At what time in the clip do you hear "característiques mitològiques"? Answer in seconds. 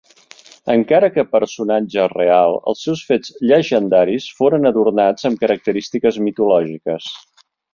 5.45-7.13